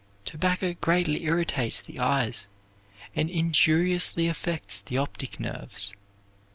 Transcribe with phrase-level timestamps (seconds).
[0.25, 2.47] Tobacco greatly irritates the eyes,
[3.15, 5.93] and injuriously affects the optic nerves.